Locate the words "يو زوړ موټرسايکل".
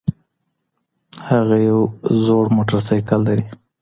1.69-3.19